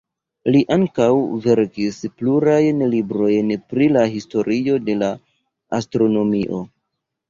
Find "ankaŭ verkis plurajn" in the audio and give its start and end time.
0.75-2.83